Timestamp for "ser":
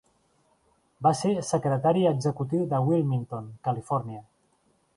1.19-1.33